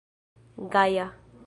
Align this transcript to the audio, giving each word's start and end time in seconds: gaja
gaja 0.75 1.07